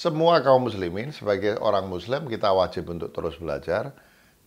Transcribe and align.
Semua 0.00 0.40
kaum 0.40 0.64
muslimin 0.64 1.12
sebagai 1.12 1.60
orang 1.60 1.84
muslim 1.84 2.24
kita 2.24 2.56
wajib 2.56 2.88
untuk 2.88 3.12
terus 3.12 3.36
belajar. 3.36 3.92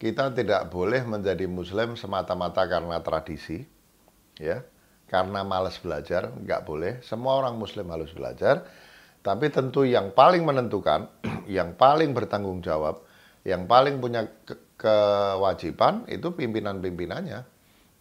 Kita 0.02 0.34
tidak 0.34 0.74
boleh 0.74 1.06
menjadi 1.06 1.46
muslim 1.46 1.94
semata-mata 1.94 2.66
karena 2.66 2.98
tradisi, 3.06 3.62
ya, 4.42 4.66
karena 5.06 5.46
malas 5.46 5.78
belajar, 5.78 6.34
nggak 6.34 6.66
boleh. 6.66 7.06
Semua 7.06 7.38
orang 7.38 7.54
muslim 7.62 7.86
harus 7.94 8.10
belajar. 8.18 8.66
Tapi 9.22 9.54
tentu 9.54 9.86
yang 9.86 10.10
paling 10.10 10.42
menentukan, 10.42 11.06
yang 11.46 11.78
paling 11.78 12.18
bertanggung 12.18 12.66
jawab, 12.66 13.06
yang 13.44 13.68
paling 13.68 14.00
punya 14.00 14.28
ke 14.48 14.56
kewajiban 14.84 16.04
itu 16.12 16.36
pimpinan-pimpinannya. 16.36 17.40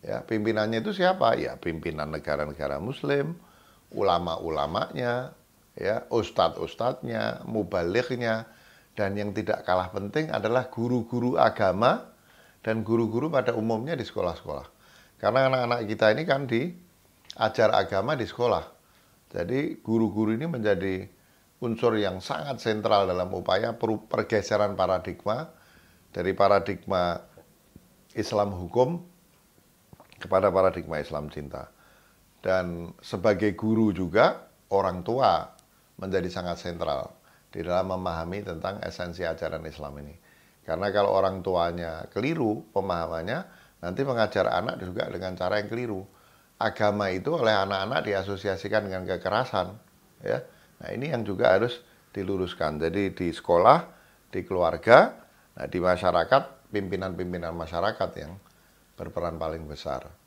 Ya, 0.03 0.19
pimpinannya 0.27 0.83
itu 0.83 0.91
siapa? 0.91 1.39
Ya, 1.39 1.55
pimpinan 1.55 2.11
negara-negara 2.11 2.83
muslim, 2.83 3.39
ulama-ulamanya, 3.95 5.30
ya 5.79 6.02
ustadz-ustadznya, 6.11 7.47
mubalighnya, 7.47 8.51
dan 8.99 9.15
yang 9.15 9.30
tidak 9.30 9.63
kalah 9.63 9.95
penting 9.95 10.35
adalah 10.35 10.66
guru-guru 10.66 11.39
agama 11.39 12.11
dan 12.66 12.83
guru-guru 12.83 13.30
pada 13.30 13.55
umumnya 13.55 13.95
di 13.95 14.02
sekolah-sekolah. 14.02 14.66
Karena 15.23 15.47
anak-anak 15.47 15.80
kita 15.87 16.07
ini 16.19 16.23
kan 16.27 16.51
diajar 16.51 17.71
agama 17.71 18.19
di 18.19 18.27
sekolah. 18.27 18.65
Jadi 19.30 19.79
guru-guru 19.80 20.35
ini 20.35 20.51
menjadi 20.51 21.07
unsur 21.62 21.95
yang 21.95 22.19
sangat 22.19 22.59
sentral 22.59 23.07
dalam 23.07 23.30
upaya 23.30 23.79
pergeseran 23.79 24.75
paradigma 24.75 25.47
dari 26.11 26.35
paradigma 26.35 27.23
Islam 28.19 28.51
hukum 28.51 28.98
kepada 30.18 30.51
paradigma 30.51 30.99
Islam 30.99 31.30
cinta. 31.30 31.71
Dan 32.43 32.90
sebagai 32.99 33.55
guru 33.55 33.95
juga 33.95 34.51
orang 34.74 35.07
tua 35.07 35.46
menjadi 36.02 36.27
sangat 36.27 36.59
sentral 36.59 37.15
di 37.55 37.63
dalam 37.63 37.95
memahami 37.95 38.43
tentang 38.43 38.83
esensi 38.83 39.23
ajaran 39.23 39.63
Islam 39.63 39.95
ini. 40.02 40.18
Karena 40.66 40.90
kalau 40.90 41.15
orang 41.15 41.43
tuanya 41.46 42.10
keliru 42.10 42.66
pemahamannya, 42.74 43.38
nanti 43.83 44.02
mengajar 44.02 44.51
anak 44.51 44.83
juga 44.83 45.07
dengan 45.10 45.38
cara 45.38 45.63
yang 45.63 45.71
keliru. 45.71 46.02
Agama 46.59 47.10
itu 47.10 47.35
oleh 47.35 47.55
anak-anak 47.55 48.07
diasosiasikan 48.07 48.87
dengan 48.87 49.02
kekerasan, 49.07 49.74
ya. 50.23 50.43
Nah, 50.83 50.91
ini 50.91 51.15
yang 51.15 51.23
juga 51.23 51.55
harus 51.55 51.79
diluruskan. 52.11 52.83
Jadi 52.83 53.15
di 53.15 53.30
sekolah, 53.30 53.87
di 54.29 54.43
keluarga, 54.43 55.15
nah 55.55 55.71
di 55.71 55.79
masyarakat, 55.79 56.69
pimpinan-pimpinan 56.74 57.55
masyarakat 57.55 58.11
yang 58.19 58.35
berperan 58.99 59.39
paling 59.39 59.65
besar. 59.65 60.21